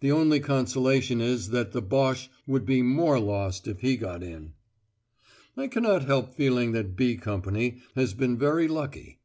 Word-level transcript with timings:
The 0.00 0.12
only 0.12 0.38
consolation 0.38 1.22
is 1.22 1.48
that 1.48 1.72
the 1.72 1.80
Boche 1.80 2.28
would 2.46 2.66
be 2.66 2.82
more 2.82 3.18
lost 3.18 3.66
if 3.66 3.80
he 3.80 3.96
got 3.96 4.22
in! 4.22 4.52
I 5.56 5.66
cannot 5.66 6.04
help 6.04 6.34
feeling 6.34 6.72
that 6.72 6.94
'B' 6.94 7.16
company 7.16 7.80
has 7.96 8.12
been 8.12 8.36
very 8.36 8.68
lucky. 8.68 9.20